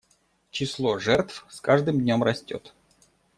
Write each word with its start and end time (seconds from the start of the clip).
Число 0.49 0.97
жертв 0.97 1.45
с 1.47 1.61
каждым 1.61 2.01
днем 2.01 2.23
растет. 2.23 2.73